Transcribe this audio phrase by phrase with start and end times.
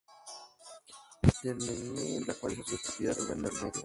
[1.21, 3.71] Entertainment, la cual a su vez es propiedad de WarnerMedia.